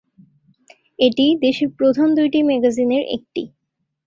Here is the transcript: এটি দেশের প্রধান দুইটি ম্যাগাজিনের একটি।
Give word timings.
এটি 0.99 1.25
দেশের 1.41 1.69
প্রধান 1.77 2.07
দুইটি 2.17 2.39
ম্যাগাজিনের 2.43 3.03
একটি। 3.09 3.43